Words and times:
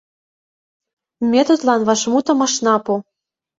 Ме 1.29 1.41
тудлан 1.47 1.81
вашмутым 1.87 2.39
ышна 2.47 2.75
пу. 2.85 2.93